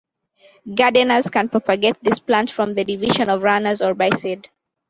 Gardeners 0.73 1.29
can 1.29 1.47
propagate 1.47 1.97
this 2.03 2.17
plant 2.17 2.49
from 2.49 2.73
the 2.73 2.83
division 2.83 3.29
of 3.29 3.43
runners 3.43 3.83
or 3.83 3.93
by 3.93 4.09
seed. 4.09 4.49